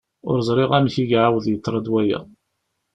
[0.29, 2.19] Ur ẓriɣ amek i iεawed yeḍra-d waya.